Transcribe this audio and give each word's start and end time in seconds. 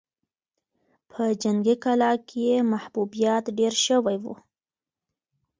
په 1.09 1.21
جنګي 1.41 1.75
کلا 1.83 2.11
کې 2.27 2.39
يې 2.49 2.57
محبوبيت 2.71 3.43
ډېر 3.57 3.73
شوی 3.85 4.17
و. 4.23 4.25